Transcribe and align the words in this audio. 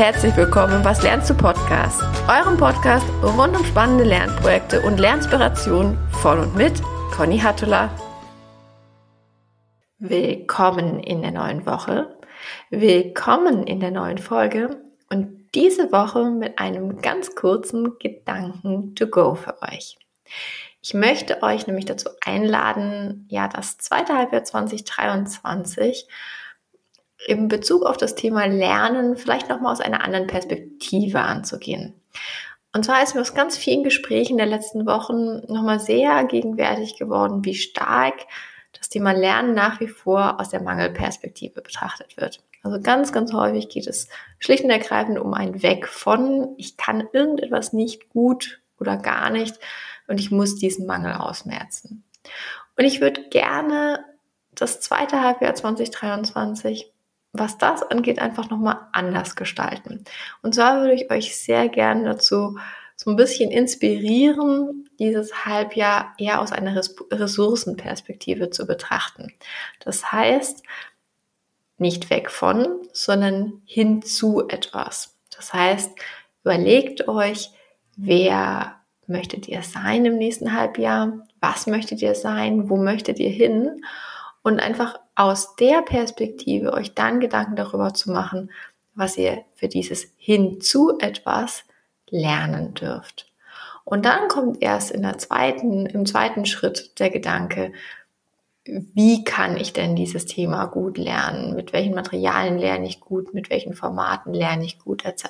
herzlich 0.00 0.34
willkommen 0.34 0.76
im 0.76 0.84
Was 0.86 1.02
lernst 1.02 1.28
du 1.28 1.34
Podcast, 1.34 2.00
eurem 2.26 2.56
Podcast 2.56 3.04
rund 3.22 3.54
um 3.54 3.62
spannende 3.66 4.04
Lernprojekte 4.04 4.80
und 4.80 4.98
Lernspirationen 4.98 5.98
von 6.22 6.38
und 6.38 6.56
mit 6.56 6.72
Conny 7.14 7.38
Hattula. 7.38 7.90
Willkommen 9.98 11.00
in 11.00 11.20
der 11.20 11.32
neuen 11.32 11.66
Woche. 11.66 12.16
Willkommen 12.70 13.66
in 13.66 13.80
der 13.80 13.90
neuen 13.90 14.16
Folge 14.16 14.82
und 15.10 15.50
diese 15.54 15.92
Woche 15.92 16.30
mit 16.30 16.58
einem 16.58 17.02
ganz 17.02 17.34
kurzen 17.34 17.98
Gedanken 17.98 18.94
to 18.94 19.06
go 19.06 19.34
für 19.34 19.60
euch. 19.60 19.98
Ich 20.80 20.94
möchte 20.94 21.42
euch 21.42 21.66
nämlich 21.66 21.84
dazu 21.84 22.08
einladen, 22.24 23.26
ja, 23.28 23.48
das 23.48 23.76
zweite 23.76 24.16
Halbjahr 24.16 24.44
2023 24.44 26.08
in 27.26 27.48
Bezug 27.48 27.84
auf 27.84 27.96
das 27.96 28.14
Thema 28.14 28.46
Lernen 28.46 29.16
vielleicht 29.16 29.48
nochmal 29.48 29.72
aus 29.72 29.80
einer 29.80 30.02
anderen 30.04 30.26
Perspektive 30.26 31.20
anzugehen. 31.20 31.94
Und 32.72 32.84
zwar 32.84 33.02
ist 33.02 33.14
mir 33.14 33.20
aus 33.20 33.34
ganz 33.34 33.56
vielen 33.56 33.82
Gesprächen 33.82 34.36
der 34.36 34.46
letzten 34.46 34.86
Wochen 34.86 35.40
nochmal 35.52 35.80
sehr 35.80 36.24
gegenwärtig 36.24 36.96
geworden, 36.96 37.44
wie 37.44 37.54
stark 37.54 38.14
das 38.78 38.88
Thema 38.88 39.12
Lernen 39.12 39.54
nach 39.54 39.80
wie 39.80 39.88
vor 39.88 40.40
aus 40.40 40.50
der 40.50 40.62
Mangelperspektive 40.62 41.62
betrachtet 41.62 42.16
wird. 42.16 42.40
Also 42.62 42.80
ganz, 42.80 43.12
ganz 43.12 43.32
häufig 43.32 43.68
geht 43.68 43.86
es 43.86 44.08
schlicht 44.38 44.64
und 44.64 44.70
ergreifend 44.70 45.18
um 45.18 45.34
ein 45.34 45.62
Weg 45.62 45.88
von, 45.88 46.54
ich 46.58 46.76
kann 46.76 47.08
irgendetwas 47.12 47.72
nicht 47.72 48.10
gut 48.10 48.60
oder 48.78 48.96
gar 48.96 49.30
nicht 49.30 49.58
und 50.06 50.20
ich 50.20 50.30
muss 50.30 50.56
diesen 50.56 50.86
Mangel 50.86 51.14
ausmerzen. 51.14 52.04
Und 52.76 52.84
ich 52.84 53.00
würde 53.00 53.28
gerne 53.28 54.04
das 54.54 54.80
zweite 54.80 55.22
Halbjahr 55.22 55.54
2023 55.54 56.92
was 57.32 57.58
das 57.58 57.82
angeht, 57.82 58.18
einfach 58.18 58.50
nochmal 58.50 58.88
anders 58.92 59.36
gestalten. 59.36 60.04
Und 60.42 60.54
zwar 60.54 60.80
würde 60.80 60.94
ich 60.94 61.10
euch 61.10 61.36
sehr 61.36 61.68
gerne 61.68 62.04
dazu 62.04 62.58
so 62.96 63.10
ein 63.10 63.16
bisschen 63.16 63.50
inspirieren, 63.50 64.88
dieses 64.98 65.46
Halbjahr 65.46 66.12
eher 66.18 66.40
aus 66.40 66.52
einer 66.52 66.76
Ressourcenperspektive 66.76 68.50
zu 68.50 68.66
betrachten. 68.66 69.32
Das 69.82 70.12
heißt, 70.12 70.62
nicht 71.78 72.10
weg 72.10 72.30
von, 72.30 72.66
sondern 72.92 73.62
hin 73.64 74.02
zu 74.02 74.46
etwas. 74.48 75.16
Das 75.34 75.54
heißt, 75.54 75.92
überlegt 76.42 77.08
euch, 77.08 77.50
wer 77.96 78.76
möchtet 79.06 79.48
ihr 79.48 79.62
sein 79.62 80.04
im 80.04 80.18
nächsten 80.18 80.52
Halbjahr? 80.52 81.26
Was 81.40 81.66
möchtet 81.66 82.02
ihr 82.02 82.14
sein? 82.14 82.68
Wo 82.68 82.76
möchtet 82.76 83.18
ihr 83.18 83.30
hin? 83.30 83.82
Und 84.42 84.60
einfach 84.60 84.98
aus 85.14 85.56
der 85.56 85.82
Perspektive 85.82 86.72
euch 86.72 86.94
dann 86.94 87.20
Gedanken 87.20 87.56
darüber 87.56 87.92
zu 87.92 88.10
machen, 88.10 88.50
was 88.94 89.16
ihr 89.16 89.44
für 89.54 89.68
dieses 89.68 90.12
hinzu 90.16 90.98
etwas 90.98 91.64
lernen 92.08 92.74
dürft. 92.74 93.30
Und 93.84 94.04
dann 94.04 94.28
kommt 94.28 94.62
erst 94.62 94.90
in 94.90 95.02
der 95.02 95.18
zweiten, 95.18 95.86
im 95.86 96.06
zweiten 96.06 96.46
Schritt 96.46 96.98
der 96.98 97.10
Gedanke, 97.10 97.72
wie 98.64 99.24
kann 99.24 99.56
ich 99.56 99.72
denn 99.72 99.96
dieses 99.96 100.26
Thema 100.26 100.66
gut 100.66 100.98
lernen? 100.98 101.56
Mit 101.56 101.72
welchen 101.72 101.94
Materialien 101.94 102.58
lerne 102.58 102.86
ich 102.86 103.00
gut? 103.00 103.32
Mit 103.34 103.50
welchen 103.50 103.74
Formaten 103.74 104.34
lerne 104.34 104.64
ich 104.64 104.78
gut? 104.78 105.04
Etc. 105.04 105.24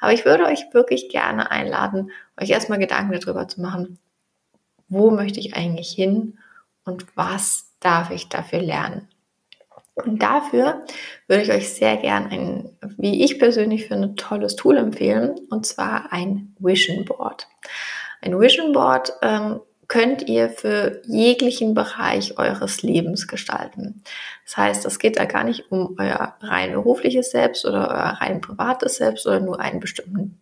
Aber 0.00 0.12
ich 0.12 0.24
würde 0.24 0.46
euch 0.46 0.72
wirklich 0.72 1.08
gerne 1.08 1.50
einladen, 1.50 2.10
euch 2.40 2.50
erstmal 2.50 2.78
Gedanken 2.78 3.18
darüber 3.18 3.48
zu 3.48 3.60
machen, 3.60 3.98
wo 4.88 5.10
möchte 5.10 5.40
ich 5.40 5.54
eigentlich 5.54 5.90
hin 5.90 6.38
und 6.84 7.06
was 7.16 7.67
darf 7.80 8.10
ich 8.10 8.28
dafür 8.28 8.60
lernen? 8.60 9.08
Und 9.94 10.22
dafür 10.22 10.84
würde 11.26 11.42
ich 11.42 11.50
euch 11.50 11.70
sehr 11.70 11.96
gern 11.96 12.26
ein, 12.30 12.70
wie 12.96 13.24
ich 13.24 13.38
persönlich 13.38 13.86
finde, 13.88 14.14
tolles 14.14 14.54
Tool 14.54 14.76
empfehlen, 14.76 15.34
und 15.50 15.66
zwar 15.66 16.12
ein 16.12 16.54
Vision 16.58 17.04
Board. 17.04 17.48
Ein 18.22 18.38
Vision 18.38 18.72
Board 18.72 19.12
ähm, 19.22 19.60
könnt 19.88 20.28
ihr 20.28 20.50
für 20.50 21.02
jeglichen 21.06 21.74
Bereich 21.74 22.38
eures 22.38 22.82
Lebens 22.82 23.26
gestalten. 23.26 24.02
Das 24.44 24.56
heißt, 24.56 24.86
es 24.86 24.98
geht 24.98 25.18
da 25.18 25.24
gar 25.24 25.44
nicht 25.44 25.72
um 25.72 25.96
euer 25.98 26.36
rein 26.40 26.72
berufliches 26.72 27.30
Selbst 27.30 27.64
oder 27.64 27.88
euer 27.88 28.18
rein 28.20 28.40
privates 28.40 28.96
Selbst 28.96 29.26
oder 29.26 29.40
nur 29.40 29.58
einen 29.58 29.80
bestimmten 29.80 30.38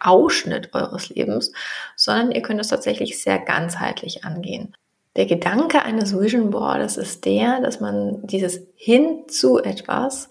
Ausschnitt 0.00 0.74
eures 0.74 1.08
Lebens, 1.10 1.52
sondern 1.96 2.32
ihr 2.32 2.42
könnt 2.42 2.60
es 2.60 2.68
tatsächlich 2.68 3.22
sehr 3.22 3.38
ganzheitlich 3.38 4.24
angehen. 4.24 4.74
Der 5.16 5.26
Gedanke 5.26 5.82
eines 5.82 6.18
Vision 6.18 6.50
Boards 6.50 6.96
ist 6.96 7.24
der, 7.24 7.60
dass 7.60 7.80
man 7.80 8.26
dieses 8.26 8.62
hin 8.74 9.24
zu 9.28 9.58
etwas 9.58 10.30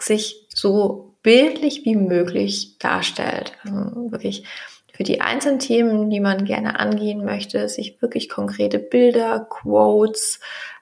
sich 0.00 0.46
so 0.54 1.14
bildlich 1.22 1.84
wie 1.84 1.96
möglich 1.96 2.78
darstellt. 2.78 3.52
Also 3.64 4.10
wirklich 4.12 4.44
für 4.92 5.04
die 5.04 5.20
einzelnen 5.20 5.58
Themen, 5.58 6.10
die 6.10 6.20
man 6.20 6.44
gerne 6.44 6.78
angehen 6.80 7.24
möchte, 7.24 7.68
sich 7.68 8.02
wirklich 8.02 8.28
konkrete 8.28 8.78
Bilder, 8.78 9.46
Quotes, 9.48 10.40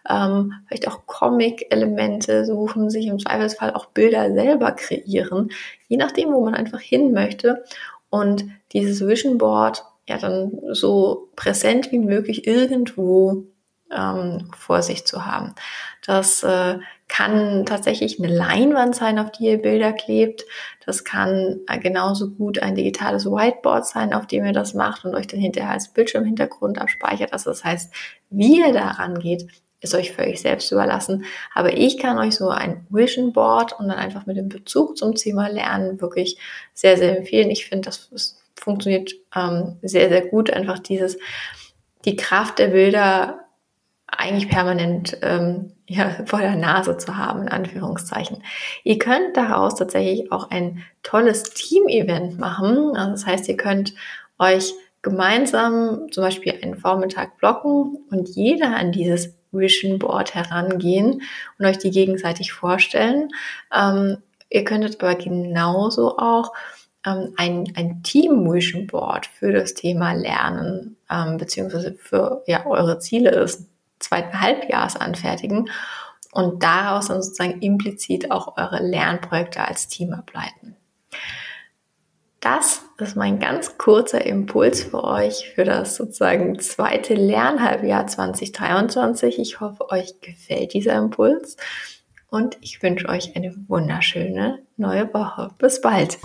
ähm, 0.08 0.54
vielleicht 0.66 0.88
auch 0.88 1.06
Comic-Elemente 1.06 2.44
suchen, 2.44 2.90
sich 2.90 3.06
im 3.06 3.18
Zweifelsfall 3.18 3.74
auch 3.74 3.86
Bilder 3.86 4.32
selber 4.32 4.72
kreieren, 4.72 5.50
je 5.88 5.96
nachdem, 5.96 6.32
wo 6.32 6.44
man 6.44 6.54
einfach 6.54 6.80
hin 6.80 7.12
möchte. 7.12 7.64
Und 8.08 8.46
dieses 8.72 9.06
Vision 9.06 9.38
Board 9.38 9.84
ja 10.08 10.18
dann 10.18 10.52
so 10.72 11.28
präsent 11.36 11.92
wie 11.92 11.98
möglich 11.98 12.46
irgendwo 12.46 13.44
ähm, 13.90 14.50
vor 14.56 14.82
sich 14.82 15.06
zu 15.06 15.26
haben. 15.26 15.54
Das 16.04 16.42
äh, 16.42 16.78
kann 17.08 17.64
tatsächlich 17.66 18.18
eine 18.18 18.34
Leinwand 18.34 18.96
sein, 18.96 19.18
auf 19.18 19.30
die 19.30 19.44
ihr 19.44 19.62
Bilder 19.62 19.92
klebt. 19.92 20.44
Das 20.84 21.04
kann 21.04 21.60
äh, 21.68 21.78
genauso 21.78 22.30
gut 22.30 22.58
ein 22.58 22.74
digitales 22.74 23.26
Whiteboard 23.26 23.86
sein, 23.86 24.12
auf 24.12 24.26
dem 24.26 24.44
ihr 24.44 24.52
das 24.52 24.74
macht 24.74 25.04
und 25.04 25.14
euch 25.14 25.26
dann 25.26 25.40
hinterher 25.40 25.70
als 25.70 25.92
Bildschirmhintergrund 25.92 26.80
abspeichert. 26.80 27.32
Also 27.32 27.50
das 27.50 27.64
heißt, 27.64 27.92
wie 28.30 28.60
ihr 28.60 28.72
daran 28.72 29.18
geht, 29.18 29.46
ist 29.80 29.94
euch 29.94 30.12
völlig 30.12 30.40
selbst 30.40 30.72
überlassen. 30.72 31.24
Aber 31.54 31.76
ich 31.76 31.98
kann 31.98 32.18
euch 32.18 32.34
so 32.34 32.48
ein 32.48 32.86
Vision 32.90 33.32
Board 33.32 33.78
und 33.78 33.88
dann 33.88 33.98
einfach 33.98 34.26
mit 34.26 34.36
dem 34.36 34.48
Bezug 34.48 34.96
zum 34.96 35.14
Thema 35.14 35.48
Lernen 35.48 36.00
wirklich 36.00 36.38
sehr, 36.74 36.96
sehr 36.96 37.18
empfehlen. 37.18 37.50
Ich 37.50 37.66
finde, 37.66 37.86
das 37.86 38.08
ist 38.10 38.42
funktioniert 38.58 39.12
ähm, 39.34 39.76
sehr, 39.82 40.08
sehr 40.08 40.26
gut. 40.26 40.50
Einfach 40.50 40.78
dieses, 40.78 41.18
die 42.04 42.16
Kraft 42.16 42.58
der 42.58 42.68
Bilder 42.68 43.40
eigentlich 44.06 44.48
permanent 44.48 45.18
ähm, 45.22 45.72
ja, 45.88 46.10
vor 46.24 46.40
der 46.40 46.56
Nase 46.56 46.96
zu 46.96 47.16
haben, 47.16 47.42
in 47.42 47.48
Anführungszeichen. 47.48 48.42
Ihr 48.82 48.98
könnt 48.98 49.36
daraus 49.36 49.76
tatsächlich 49.76 50.32
auch 50.32 50.50
ein 50.50 50.82
tolles 51.02 51.44
Team-Event 51.44 52.38
machen. 52.38 52.96
Also 52.96 53.12
das 53.12 53.26
heißt, 53.26 53.48
ihr 53.48 53.56
könnt 53.56 53.94
euch 54.38 54.74
gemeinsam 55.02 56.10
zum 56.10 56.24
Beispiel 56.24 56.58
einen 56.60 56.76
Vormittag 56.76 57.38
blocken 57.38 57.98
und 58.10 58.28
jeder 58.28 58.76
an 58.76 58.90
dieses 58.90 59.36
Vision 59.52 60.00
Board 60.00 60.34
herangehen 60.34 61.22
und 61.58 61.64
euch 61.64 61.78
die 61.78 61.90
gegenseitig 61.90 62.52
vorstellen. 62.52 63.28
Ähm, 63.72 64.18
ihr 64.50 64.64
könntet 64.64 65.00
aber 65.00 65.14
genauso 65.14 66.18
auch 66.18 66.52
ähm, 67.06 67.32
ein, 67.36 67.72
ein 67.76 68.02
Team 68.02 68.52
Vision 68.52 68.86
Board 68.86 69.26
für 69.26 69.52
das 69.52 69.74
Thema 69.74 70.12
Lernen 70.12 70.96
ähm, 71.10 71.36
beziehungsweise 71.38 71.94
für 71.94 72.42
ja, 72.46 72.66
eure 72.66 72.98
Ziele 72.98 73.30
des 73.30 73.66
zweiten 73.98 74.40
Halbjahres 74.40 74.96
anfertigen 74.96 75.70
und 76.32 76.62
daraus 76.62 77.08
dann 77.08 77.22
sozusagen 77.22 77.62
implizit 77.62 78.30
auch 78.30 78.58
eure 78.58 78.82
Lernprojekte 78.82 79.66
als 79.66 79.88
Team 79.88 80.12
ableiten. 80.12 80.76
Das 82.40 82.82
ist 82.98 83.16
mein 83.16 83.40
ganz 83.40 83.78
kurzer 83.78 84.24
Impuls 84.24 84.84
für 84.84 85.02
euch 85.02 85.50
für 85.54 85.64
das 85.64 85.96
sozusagen 85.96 86.58
zweite 86.60 87.14
Lernhalbjahr 87.14 88.06
2023. 88.06 89.38
Ich 89.38 89.60
hoffe, 89.60 89.90
euch 89.90 90.20
gefällt 90.20 90.74
dieser 90.74 90.94
Impuls 90.94 91.56
und 92.30 92.58
ich 92.60 92.82
wünsche 92.82 93.08
euch 93.08 93.34
eine 93.34 93.54
wunderschöne 93.66 94.60
neue 94.76 95.12
Woche. 95.12 95.50
Bis 95.58 95.80
bald! 95.80 96.18